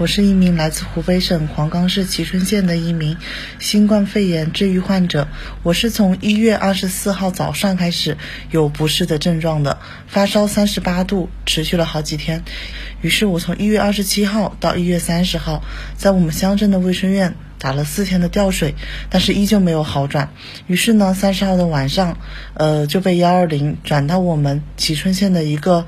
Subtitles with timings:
[0.00, 3.18] 我是一名来自湖北省黄冈市蕲春县的一名
[3.58, 5.28] 新冠肺炎治愈患者。
[5.62, 8.16] 我是从一月二十四号早上开始
[8.50, 9.76] 有不适的症状的，
[10.06, 12.42] 发烧三十八度，持续了好几天。
[13.02, 15.62] 于是我从一月二十七号到一月三十号，
[15.98, 18.74] 在我们乡镇的卫生院打了四天的吊水，
[19.10, 20.30] 但是依旧没有好转。
[20.66, 22.16] 于是呢，三十号的晚上，
[22.54, 25.86] 呃，就被幺二零转到我们蕲春县的一个。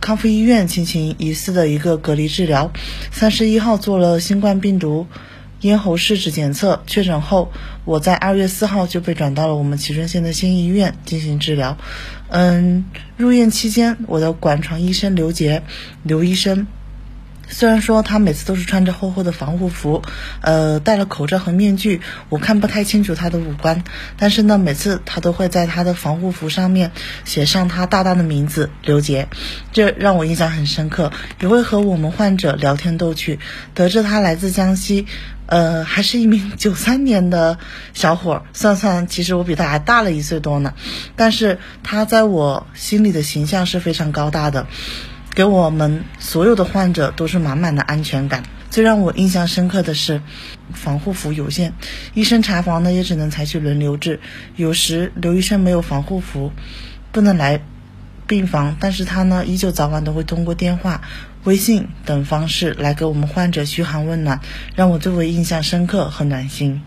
[0.00, 2.70] 康复医院进行疑似的一个隔离治疗，
[3.10, 5.06] 三十一号做了新冠病毒
[5.60, 7.50] 咽喉试纸检测，确诊后，
[7.84, 11.76] 我在二月四号就被转到了我们蕲春县的县医院进行治疗。
[12.28, 12.84] 嗯，
[13.16, 15.62] 入院期间，我的管床医生刘杰，
[16.04, 16.66] 刘医生。
[17.50, 20.02] 虽然说他每次都是穿着厚厚的防护服，
[20.42, 23.82] 呃，戴了口罩和面具，我看不太清楚他的五官，
[24.16, 26.92] 但是呢，每次他都会在他的防护服上面
[27.24, 29.28] 写上他大大的名字刘杰，
[29.72, 31.10] 这让我印象很深刻。
[31.40, 33.38] 也会和我们患者聊天逗趣，
[33.74, 35.06] 得知他来自江西，
[35.46, 37.58] 呃，还是一名九三年的
[37.94, 40.74] 小伙，算算其实我比他还大了一岁多呢，
[41.16, 44.66] 但是他在我心里的形象是非常高大的。
[45.38, 48.42] 给我们所有的患者都是满满的安全感。
[48.70, 50.20] 最让我印象深刻的是，
[50.74, 51.74] 防护服有限，
[52.12, 54.18] 医生查房呢也只能采取轮流制。
[54.56, 56.50] 有时刘医生没有防护服，
[57.12, 57.60] 不能来
[58.26, 61.02] 病房，但是他呢依旧早晚都会通过电话、
[61.44, 64.40] 微信等方式来给我们患者嘘寒问暖，
[64.74, 66.82] 让我最为印象深刻和暖心。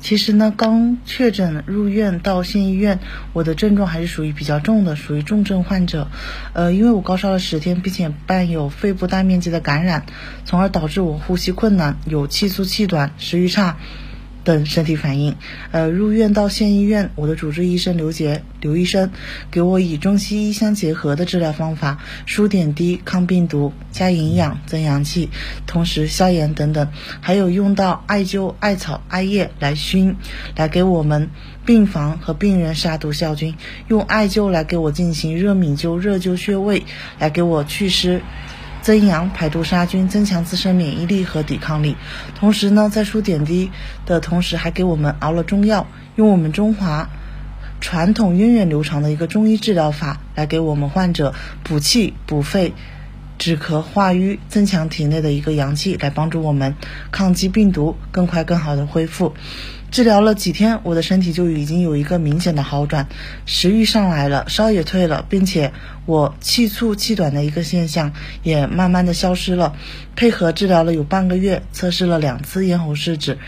[0.00, 3.00] 其实呢，刚确诊入院到县医院，
[3.32, 6.08] 我的症状还是属于比较重的，属于重症患者。
[6.52, 10.06] 呃，因为我高烧了十天，并且伴有肺部大面积的感染，
[10.44, 13.76] 从而导致我呼吸困难，有气促气短、食欲差。
[14.48, 15.36] 等身体反应，
[15.72, 19.10] 呃，入院到县医院，我的主治医生刘杰刘医生
[19.50, 25.28] 给我以中西医相结合的治疗方法，输点滴、抗病毒、加营养、增阳气，
[25.66, 26.88] 同时消炎等等，
[27.20, 30.16] 还有用到艾灸、艾草、艾叶来熏，
[30.56, 31.28] 来给我们
[31.66, 33.54] 病房和病人杀毒消菌，
[33.88, 36.84] 用艾灸来给我进行热敏灸、热灸穴位，
[37.18, 38.22] 来给我祛湿。
[38.88, 41.94] 增阳、排毒、杀菌，增强自身免疫力和抵抗力。
[42.34, 43.70] 同时呢，在输点滴
[44.06, 47.10] 的同时，还给我们熬了中药，用我们中华
[47.82, 52.72] 传统源远流长的一个中医治疗法来给我们患者补气、补肺、
[53.38, 56.74] 止咳化瘀，增强体内的一个阳气，来帮助我们
[57.12, 59.32] 抗击病毒，更快更好的恢复。
[59.90, 63.08] 治疗了几天，我的身体就已经有一个明显的好转，
[63.46, 65.72] 食欲上来了，烧也退了，并且
[66.04, 68.12] 我气促气短的一个现象
[68.42, 69.74] 也慢慢的消失了。
[70.14, 73.38] 配合治疗了有半个月，测试了两次咽喉试纸，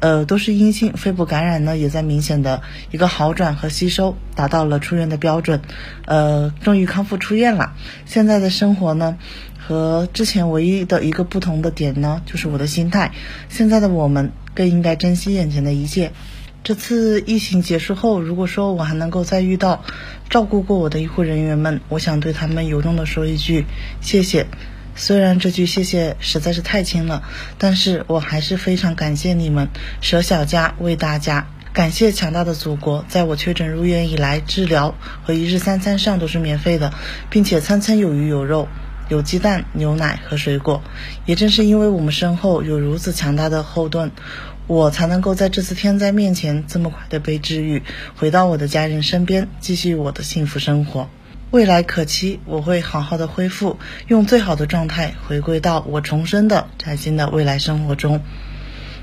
[0.00, 5.60] 呃，都是阴性，肺部感染呢也在明显的一个好转和吸收，达到了出院的标准，
[6.06, 7.74] 呃，终于康复出院了。
[8.04, 9.16] 现在的生活呢，
[9.58, 13.12] 和之前唯一的一个不同的点呢，就是我的心态。
[13.48, 14.32] 现在的我们。
[14.52, 16.10] 更应该珍惜眼前的一切。
[16.64, 19.84] 这次疫情结束后，如果说我还能够再遇到
[20.28, 23.64] 照顾过我的医护人员们，我想对他们由衷的说一句
[24.00, 24.48] 谢谢。
[24.94, 27.22] 虽然这句谢谢实在是太轻了，
[27.58, 29.68] 但是我还是非常感谢你们，
[30.00, 31.46] 舍小家为大家。
[31.72, 36.92] 感谢强大的祖国，在我确诊入院以来，治疗和一日三餐上都是免费的，
[37.30, 38.68] 并且餐餐有鱼有肉。
[39.08, 40.84] 有鸡蛋、牛奶和水果，
[41.26, 44.12] 也正是因为我们身后有如此强大的后盾，
[44.68, 47.82] 我才能够在这次天灾面前这么快的被治愈，
[48.14, 51.10] 回到我的家人身边，继续我的幸福生活。
[51.50, 58.22] 未来可期，我会好好的恢复，用最好的状态回归到我重生的崭新的未来生活中。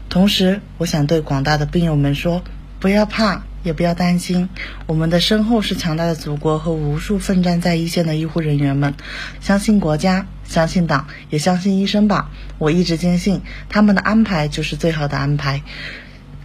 [0.10, 2.44] 同时，我想对广大的病友们说，
[2.80, 3.44] 不要怕。
[3.64, 4.48] 也不要担心，
[4.86, 8.94] 我们的身后是强大的祖国和无数奋战在一线的医护人员们。
[9.42, 12.30] 相信国家，相信党，也相信医生吧。
[12.60, 15.64] 我一直坚信，他们的安排就是最好的安排。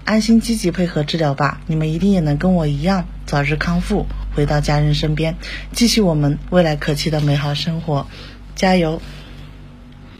[0.04, 5.36] 安心积极配合治疗吧，你们一定也能跟我一样早日康复，回到家人身边，
[5.72, 8.06] 继续我们未来可期的美好生活。
[8.54, 9.00] 加油！